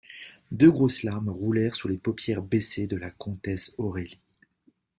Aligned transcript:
Deux 0.49 0.71
grosses 0.71 1.03
larmes 1.03 1.29
roulèrent 1.29 1.75
sous 1.75 1.87
les 1.87 1.99
paupières 1.99 2.41
baissées 2.41 2.87
de 2.87 2.97
la 2.97 3.11
comtesse 3.11 3.75
Aurélie. 3.77 4.17